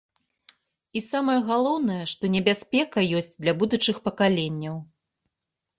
[0.99, 4.75] І самае галоўнае, што небяспека ёсць для будучых пакаленняў.